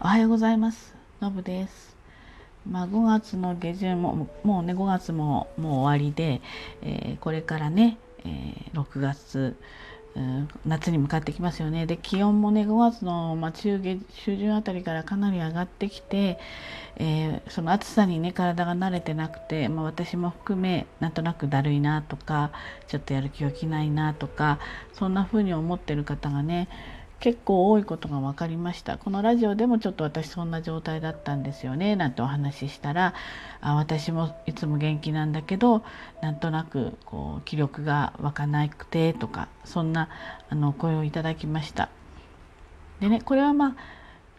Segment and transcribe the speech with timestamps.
[0.00, 0.94] おはようございます。
[1.20, 1.96] のぶです。
[2.64, 6.40] まあ5月の下旬ももうね5月ももう終わりで、
[6.82, 9.56] えー、これからね、えー、6月
[10.64, 11.84] 夏に向かってきますよね。
[11.86, 16.38] で気温もね5月の、まあ、中下中旬あたりからかなり上がってきて、
[16.96, 22.52] えー、その暑さにね体が慣れてなくて、まあ、私も含めなんとなくだるいなとか
[22.86, 24.60] ちょっとやる気起きないなとか
[24.92, 26.68] そんな風に思ってる方がね
[27.20, 28.96] 結構多いことが分かりました。
[28.96, 31.96] このラジオでもちょっと私そんな状態だったんですよね。
[31.96, 33.12] なんてお話ししたら
[33.60, 35.82] あ私もいつも元気なんだけど
[36.22, 40.08] なんとなくこう気力が湧かなくてとかそんな
[40.48, 41.88] あの声をいただきました。
[43.00, 43.76] でねこれはまあ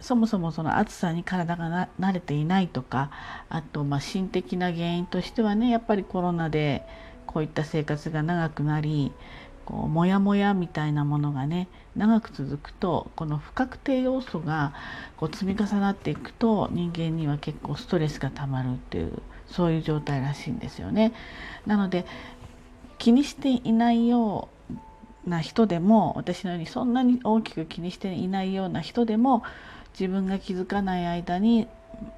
[0.00, 3.10] そもそもその暑さに体が慣れていないとか
[3.48, 6.86] あとまあ心的な原因としてはねやっぱりコロナで
[7.26, 9.12] こういった生活が長くなり
[9.68, 14.72] こうモヤモヤみたいなものがね長く続くとこの不確定要素が
[15.18, 19.12] こう積み重なっていくと人間には結構ストレスがたまるっていう
[19.46, 21.12] そういう状態らしいんですよね。
[21.66, 22.06] なので
[22.96, 24.48] 気にしていないよ
[25.26, 29.42] うな人でも私のようにそんなに大きく気にしていないような人でも
[29.92, 31.68] 自分が気づかない間に、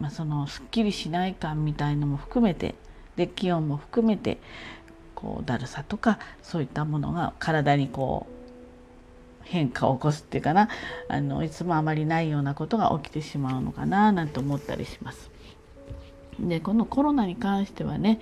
[0.00, 2.74] まあ、そのすっきりしない感みたいのも含めて
[3.16, 4.38] で気温も含めて
[5.14, 8.34] こうだるさとかそういったものが体にこう
[9.44, 10.68] 変化を起こすっていうかな
[11.08, 15.30] あのいつもあまりないようなことが起きてしまうのかななんて思ったりします。
[16.40, 18.20] でこのコロナに関してはね、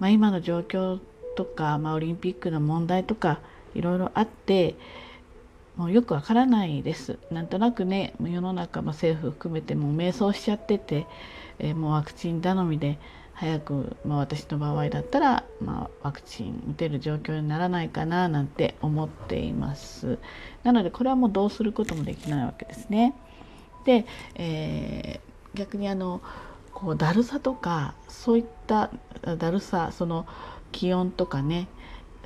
[0.00, 0.98] まあ、今の状況
[1.36, 3.40] とか、まあ、オリンピックの問題とか
[3.74, 4.74] いろいろあって
[5.76, 7.18] もうよくわからないです。
[7.30, 11.06] なんとなくね世の中も政府含めてもう迷走しちゃってて、
[11.58, 12.98] えー、もうワクチン頼みで
[13.40, 20.18] 早く、まあ、私の場合だったら、まあ、ワクチン打てる状況にならないかななんて思っています。
[20.62, 23.14] なのでこれはもうどうすることもできないわけですね。
[23.86, 26.20] で、えー、逆にあの
[26.74, 28.90] こうだるさとかそういった
[29.24, 30.26] だるさその
[30.70, 31.66] 気温とかね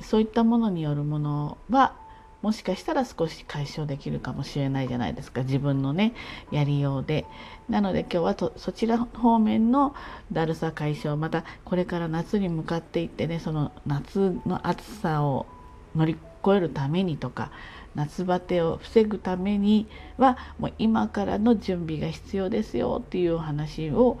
[0.01, 1.95] そういったものによるものは
[2.45, 6.13] もしかしたら少し解消できるかもしれないじゃないですか自分のね
[6.51, 7.25] やりようで
[7.69, 9.95] なので今日はとそちら方面の
[10.31, 15.47] だるさ解消またこれから夏に向かっていってねその夏の暑さを
[15.95, 17.49] 乗り越えるためにとか
[17.95, 19.87] 夏バテを防ぐために
[20.19, 24.19] はもう今からの準備が必要ですよっていうお話を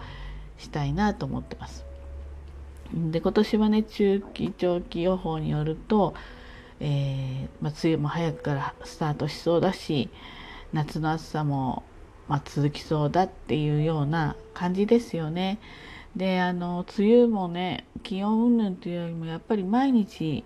[0.57, 1.85] したいなと思ってます。
[2.91, 6.15] で今年はね中期長期予報によると
[6.79, 10.09] えー、まあ、梅雨も早くからスタートしそうだし
[10.73, 11.83] 夏の暑さも、
[12.27, 15.59] まあ、続きそうだっていうような感じですよね。
[16.15, 20.45] であの梅雨もね気温云々というよりもやっぱり毎日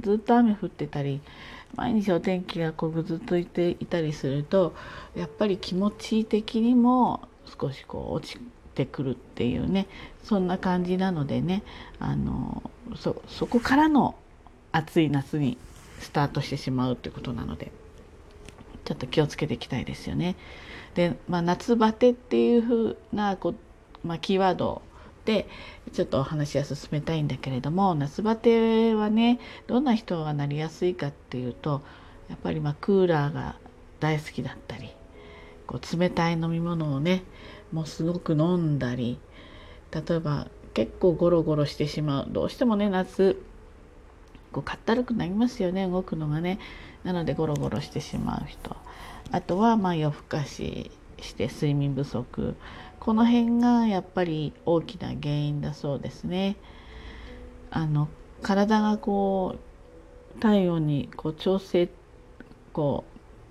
[0.00, 1.20] ずっと雨降ってたり
[1.76, 4.74] 毎日お天気がこうぐずついていたりすると
[5.14, 7.28] やっぱり気持ち的にも
[7.60, 8.38] 少しこう落ち
[8.74, 9.86] てくるっていうね
[10.24, 11.62] そんな感じなのでね
[12.00, 14.16] あのそこからの
[14.74, 15.56] 暑い夏に
[16.00, 17.70] スタートしてしまうということなので
[18.84, 20.36] ちょっと気をつけていきたいですよね。
[20.94, 23.54] で、まあ、夏バテっていうふうなこ、
[24.04, 24.82] まあ、キーワード
[25.24, 25.48] で
[25.92, 31.82] ちょっとお話は進めたいんだけれども夏バテはねどんな人がなりやすいかっていうと
[32.28, 33.56] やっぱりまクーラーが
[34.00, 34.90] 大好きだったり
[35.66, 37.22] こう冷たい飲み物をね
[37.72, 39.18] もうすごく飲んだり
[39.90, 43.40] 例えば結構ゴロゴロしてしまうどうしてもね夏
[44.54, 46.58] 構かったるくなりますよね動くのがね。
[47.02, 48.76] なのでゴロゴロしてしまう人。
[49.30, 52.54] あとはまあ夜更かしして睡眠不足。
[53.00, 56.56] この辺がやっぱり大きな原因だそうですね。
[57.70, 58.08] あの
[58.42, 59.56] 体がこ
[60.36, 61.88] う体温にこう調整
[62.72, 63.04] こ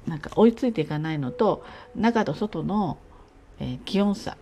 [0.08, 1.64] うなんか追いついていかないのと
[1.96, 2.98] 中と外の、
[3.60, 4.38] えー、気温差。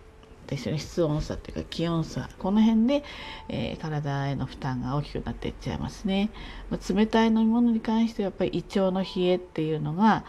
[0.52, 3.04] と一緒に室温差っていうか気温差この辺で、
[3.48, 6.30] えー、体への負担が大きくなっていっちゃいますね、
[6.70, 10.24] まあ、冷たい飲み物に関してはやっぱり胃腸の冷えっていうのが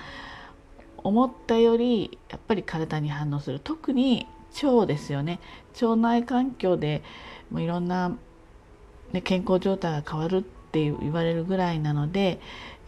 [0.97, 3.59] 思ったよりやっぱり体に反応する。
[3.59, 4.25] 特に
[4.63, 5.41] 腸ですよね。
[5.81, 7.03] 腸内環境で
[7.51, 8.15] もういろんな、
[9.11, 12.39] ね、健康状態が変わるって言われるぐらいなので、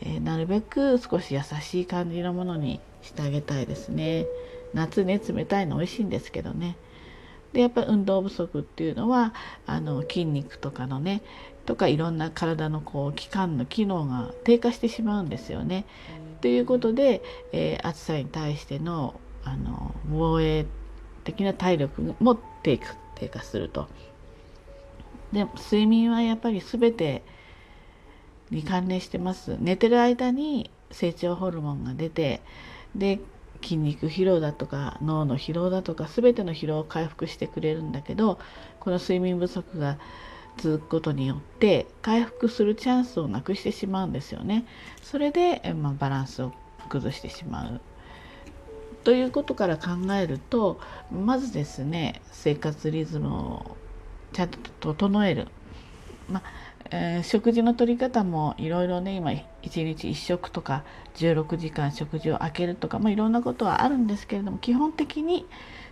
[0.02, 4.26] えー、なるべく少し優しい感じのものにしてあげたいですね。
[4.74, 6.78] 夏ね冷たいの美味しいんですけどね。
[7.56, 9.34] でやっぱり運動不足っていうのは
[9.66, 11.22] あの筋肉とかのね
[11.66, 15.86] とかいろんな体のこう器官の機能が低下してしまうんですよね。
[16.42, 17.24] ということで、
[17.54, 20.66] えー、暑さに対してのあの防衛
[21.24, 23.88] 的な体力も低下低下すると。
[25.32, 27.24] で睡眠はやっぱり全て
[28.52, 29.56] に関連してます。
[29.62, 32.42] 寝てる間に成長ホルモンが出て
[32.96, 33.22] で
[33.62, 38.40] 筋肉疲労だとか脳の疲労だとか全ての疲労を回復してくれるんだけど
[38.80, 39.98] この睡眠不足が
[40.58, 44.66] 続くことによって回復するチャンスをなくしてしまうんですよね。
[45.02, 46.54] それで、まあ、バランスを
[46.90, 47.82] 崩してしまう。
[49.04, 50.80] ということから考えると
[51.12, 53.78] まずですね生活リズムを
[54.34, 54.58] ちゃんと
[54.94, 55.48] 整える。
[56.30, 56.44] まあ
[56.92, 60.84] えー、食事の取り方もいろいろね今1日1食とか
[61.16, 65.46] 16時間食事を空けるとか、ま、いろんなことはあるんですけれども基本的に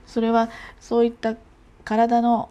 [0.05, 0.49] それは
[0.79, 1.35] そういった
[1.83, 2.49] 体の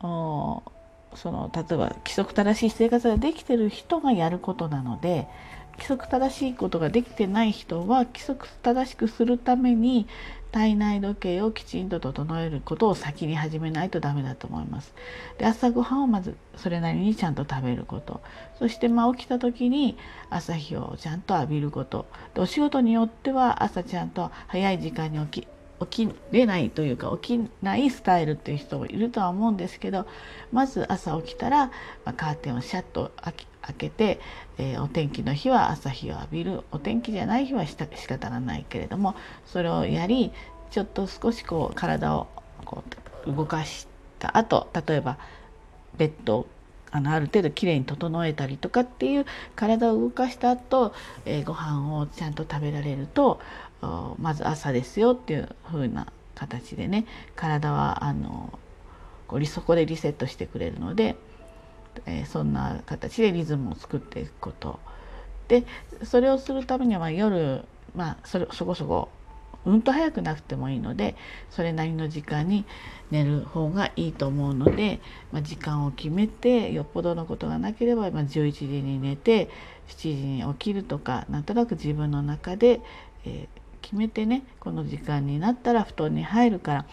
[0.00, 5.26] その例えば規則正しい生活ができてる人がやることなので
[5.80, 10.06] 規則正しいことができてない人は規則正しくするために
[10.52, 14.92] 体内時計をきちんと整えることを先に始めないとダメだと思います。
[15.38, 18.20] で朝ごはんをまずそれなりにちゃんと食べること
[18.58, 19.96] そしてまあ起きた時に
[20.28, 25.48] 朝日をちゃんと浴びることでお仕事によっては朝ちゃんと早い時間に起き
[25.86, 30.06] 起きれないというか起きないスタイルっていう人もいるとは思うんですけど
[30.52, 31.72] まず朝起きたら、ま
[32.06, 33.46] あ、カーテンをシャッと開け
[33.90, 34.20] て、
[34.58, 36.62] えー、お天気の日は朝日を浴びる。
[36.72, 39.14] お天気じゃない日はし仕方がないけれども
[39.46, 40.32] それをやり
[40.70, 42.28] ちょっと少しこう体を
[42.64, 42.82] こ
[43.26, 43.86] う動かし
[44.18, 45.18] た後例えば
[45.96, 46.46] ベッドを
[46.92, 50.92] あのある程度きれいに整えたりとかっていう体を動かした後、
[51.24, 53.40] えー、ご飯をちゃんと食べられると
[54.18, 58.58] まず朝ですよっていう風な形でね体はあの
[59.28, 61.14] こうそこでリセットしてくれるので、
[62.06, 64.78] えー、そんな形でリズムを作っていくこと。
[65.48, 65.64] で
[66.04, 67.64] それをするためには夜
[67.96, 69.08] まあそれそこそこ
[69.66, 71.16] うんと早くなくてもいいので
[71.50, 72.64] それなりの時間に
[73.10, 75.00] 寝る方がいいと思うので、
[75.32, 79.50] まあ、時間を決めてよっぽどのことがなければ、まあ、11時に寝て
[79.88, 82.80] 7時に起きるとかなんとなく自分の中で、
[83.26, 86.86] えー、決めてねこの時間になったら布団に入るから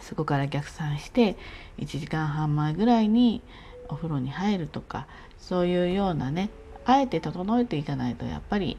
[0.00, 1.36] そこから逆算して
[1.78, 3.40] 1時間半前ぐらいに
[3.88, 5.06] お風呂に入るとか
[5.38, 6.50] そういうようなね
[6.84, 8.78] あえて整えていかないとやっぱり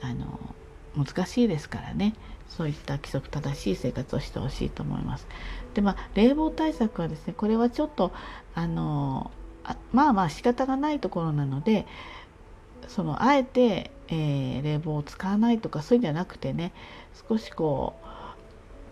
[0.00, 0.38] あの
[0.96, 2.14] 難しいですからね
[2.48, 5.26] そういった規則正しい生活をしてほしいと思います。
[5.74, 8.12] でまあ冷房対策はですねこれはちょっと
[8.54, 9.30] あの
[9.64, 11.86] あまあまあ仕方がないところなので
[12.88, 16.72] そのあえて、えー、冷房を使わないとかそういうんじゃなくてね
[17.28, 18.06] 少しこう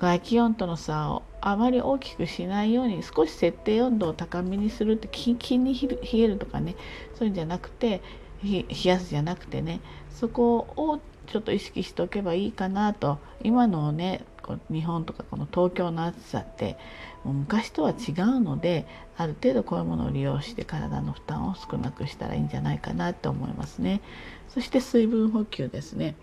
[0.00, 6.76] 外気温との差をあまり大きくしないように少し設定温度を高めにするってキンキンに冷えるとかね
[7.14, 8.00] そういうんじゃなくて
[8.42, 9.80] 冷やすじゃなくてね
[10.10, 14.24] そこをちょっと意識しておけばいいかなと今のね
[14.70, 16.78] 日本とかこの東京の暑さって
[17.24, 18.86] もう昔とは違うので
[19.16, 24.00] ある程度こういうものを利用して体の負担を少なくしたらいいんじゃないかなと思いますね。
[24.48, 26.14] そして水分補給ですね。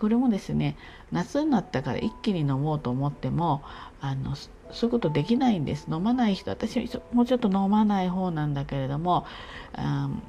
[0.00, 0.76] これもですね
[1.12, 3.62] 夏になったから一気に飲もうと思っても
[4.00, 4.50] あのそ
[4.82, 6.78] ういうことできないんです飲まない人私
[7.12, 9.26] もうちょっと飲まない方なんだけれども、
[9.76, 10.22] うん、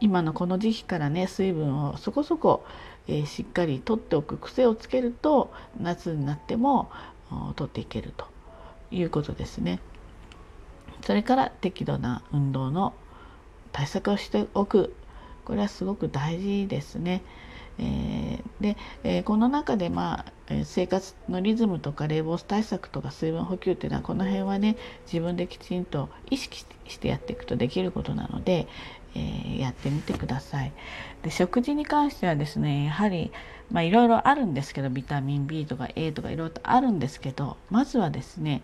[0.00, 2.64] 今のこの時期からね水分をそこそこ、
[3.08, 6.90] えー、しっかりとっておく癖をつけると夏になっても
[7.56, 8.26] 取っていけると
[8.90, 9.80] いうことですね。
[11.02, 12.94] それから適度な運動の
[13.72, 14.94] 対策をしておく
[15.44, 17.22] これはすごく大事ですね。
[17.82, 28.68] えー、で、えー、この中で、まあ、生活のリズムとか冷房対策とか水分補給っていうのはこの辺はね自分できちんと意識してやっていくとできることなので、
[29.14, 30.72] えー、やってみてください。
[31.22, 33.32] で食事に関してはですねやはり
[33.72, 38.62] いろいろあるんですけどビタミン B とか A とかいろいろとあるんですけどまずはですね、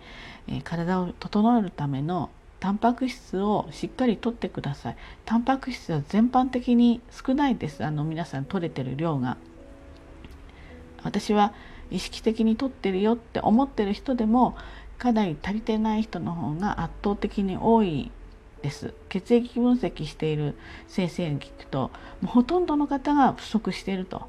[0.49, 2.28] え、体を整えるための
[2.60, 4.96] タンパク質をしっかりとってください。
[5.25, 7.84] タンパク質は全般的に少ないです。
[7.84, 9.36] あの皆さん取れてる量が。
[11.02, 11.52] 私は
[11.90, 14.56] 意識的にとってるよって思ってる人でも
[14.98, 18.10] かなり足りてない人の方が圧倒的に多い
[18.62, 20.56] です血液分析している
[20.88, 24.28] 先生に聞くともうほとんどの方が不足していると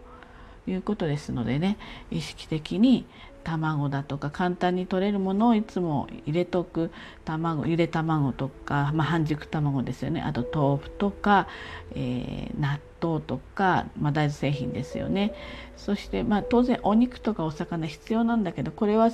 [0.67, 1.77] いうことですのでね
[2.11, 3.05] 意識的に
[3.47, 6.91] 卵だとか簡単に取れるものをいつも入れとく
[7.23, 10.21] 卵ゆで卵とか、まあ、半熟卵ですよね。
[10.21, 11.47] あと豆腐とか、
[11.95, 15.33] えー、納豆とか、まあ、大豆製品ですよね。
[15.77, 19.11] そして、まあ、当然お肉とかお魚必要なんだけどこれは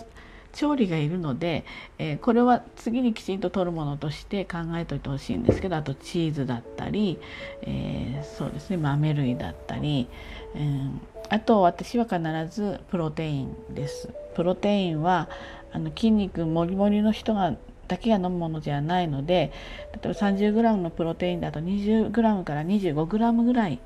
[0.52, 1.64] 調理がいるので、
[2.00, 7.20] えー、これは次にきちんと取るものとして考えておいてほしいんですけどあとチーズだったり、
[7.64, 10.08] えー、そうですね豆類だったり、
[10.56, 10.90] えー、
[11.30, 14.10] あと私は必ずプロテインです。
[14.34, 15.30] プロテインは
[15.72, 17.56] あの筋肉もりもりの人が
[17.88, 19.52] だけが飲むものではないので
[19.94, 23.80] 例えば 30g のプロテインだと 20g から 25g ぐらい、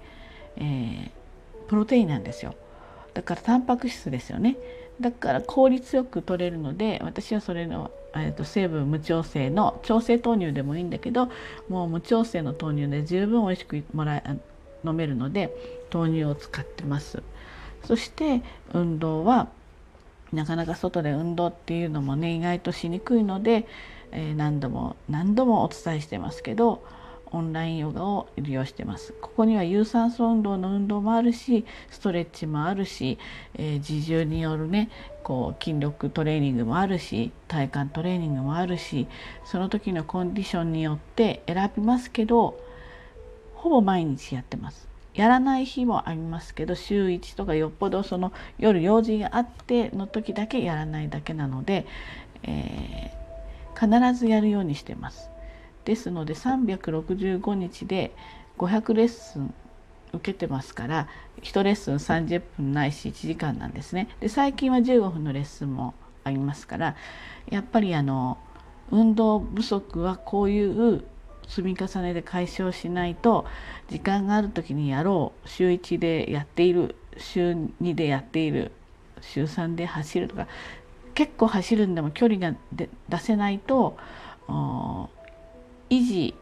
[0.57, 1.09] えー、
[1.67, 2.55] プロテインなんですよ。
[3.17, 4.57] だからタンパク質ですよね
[5.01, 11.29] だから効率よく取れるので私はそれの、えー、と成分無調整の調整豆乳でもいいんだけど
[11.67, 14.37] もう無調整の豆乳で十分美味しくもらえ
[14.85, 15.51] 飲めるので
[15.91, 17.23] 豆乳を使ってます
[17.85, 19.49] そして運動は
[20.33, 23.67] なかなか外で運動っていうのもね意外としにくいので、
[24.11, 26.83] えー、何度も何度もお伝えしてますけど
[27.31, 33.17] オンラインヨガを利用してますここには有酸素運動の運動もあるしストレッチもあるし、
[33.55, 34.89] えー、自重によるね
[35.23, 39.07] こう筋力トレーニングもあるし体幹トレーニングもあるし
[39.45, 42.59] その時のコンディションによって選びますけど
[43.55, 44.86] ほぼ毎日やってます。
[45.17, 51.87] やらない日もありますけど週1とかよっぽどその夜用事があっての時だけやらないだけなので、
[52.43, 55.31] えー、必ずやるようにしてます。
[55.85, 58.13] ですので365日で
[58.59, 59.53] 500レッスン
[60.13, 61.07] 受けてますから
[61.41, 64.09] 1レッスン30分ないし1時間なんですね。
[64.19, 65.95] で最近は15分のレッスンも
[66.25, 66.95] ありますから
[67.49, 68.37] やっぱりあの
[68.91, 71.05] 運動不足はこういう
[71.47, 73.45] 積み重ねで解消しないと
[73.89, 75.49] 時間がある時にやろう。
[75.49, 76.95] 週1でやっている。
[77.17, 78.71] 週2でやっている。
[79.21, 80.47] 週3で走るとか。
[81.13, 82.89] 結構走るんでも距離が出
[83.19, 83.97] せないと
[84.47, 85.07] 維
[85.89, 86.35] 持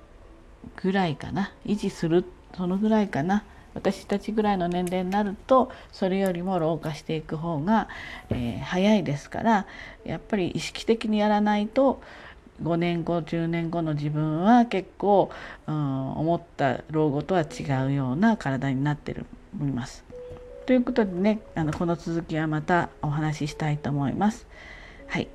[0.81, 1.53] ぐらいかな。
[1.65, 3.43] 維持するそのぐらいかな。
[3.75, 7.89] 私たちぐらいの年齢になるとそれよりも老化していく方が、
[8.29, 9.67] えー、早いですから
[10.05, 12.01] やっぱり意識的にやらないと
[12.61, 15.29] 5年後10年後の自分は結構、
[15.67, 19.25] うん、思った老後とは違うような体になってる
[19.61, 20.03] います。
[20.65, 24.47] ということでねあのこの続きはまたお話ししたいと思います。
[25.07, 25.27] はい、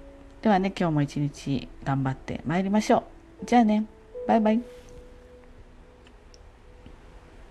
[0.43, 3.05] ではね今日も一日頑張ってまいりましょ
[3.43, 3.47] う。
[3.47, 3.85] じゃあね
[4.27, 4.61] バイバイ。